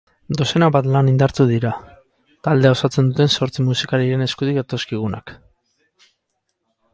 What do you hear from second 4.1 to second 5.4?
eskutik datozkigunak.